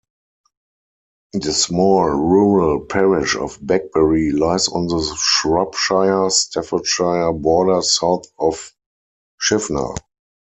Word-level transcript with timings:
The 1.33 1.53
small 1.53 2.05
rural 2.05 2.85
parish 2.85 3.35
of 3.35 3.59
Beckbury 3.59 4.31
lies 4.35 4.67
on 4.67 4.87
the 4.87 5.15
Shropshire-Staffordshire 5.15 7.33
border 7.33 7.83
south 7.83 8.25
of 8.39 8.71
Shifnal. 9.39 9.95